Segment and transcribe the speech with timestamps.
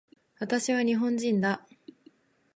[0.39, 1.63] 私は日本人だ